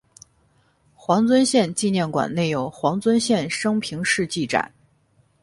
[0.95, 4.73] 黄遵宪纪念馆内有黄遵宪生平事迹展。